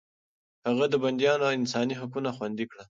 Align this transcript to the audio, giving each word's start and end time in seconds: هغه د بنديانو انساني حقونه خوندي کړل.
هغه 0.67 0.85
د 0.89 0.95
بنديانو 1.03 1.45
انساني 1.57 1.95
حقونه 2.01 2.29
خوندي 2.37 2.65
کړل. 2.71 2.79